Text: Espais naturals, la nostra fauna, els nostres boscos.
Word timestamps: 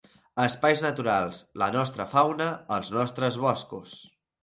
Espais 0.45 0.81
naturals, 0.85 1.43
la 1.65 1.69
nostra 1.77 2.09
fauna, 2.17 2.51
els 2.79 2.93
nostres 2.99 3.43
boscos. 3.49 3.99